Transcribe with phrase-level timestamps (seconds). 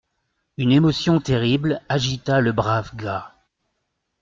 [0.57, 3.35] Une émotion terrible agita le brave gars.